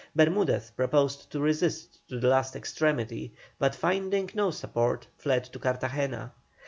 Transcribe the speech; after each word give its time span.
Bermudez 0.15 0.71
proposed 0.71 1.29
to 1.29 1.39
resist 1.39 2.07
to 2.07 2.19
the 2.19 2.27
last 2.27 2.55
extremity, 2.55 3.35
but 3.59 3.75
finding 3.75 4.31
no 4.33 4.49
support 4.49 5.05
fled 5.15 5.43
to 5.43 5.59
Cartagena. 5.59 6.31